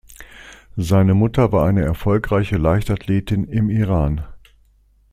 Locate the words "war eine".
1.51-1.83